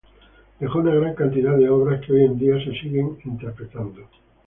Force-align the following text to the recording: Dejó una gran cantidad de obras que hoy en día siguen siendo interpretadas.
Dejó 0.59 0.79
una 0.79 0.95
gran 0.95 1.13
cantidad 1.13 1.55
de 1.55 1.69
obras 1.69 2.01
que 2.03 2.13
hoy 2.13 2.23
en 2.25 2.39
día 2.39 2.57
siguen 2.57 3.17
siendo 3.17 3.19
interpretadas. 3.23 3.97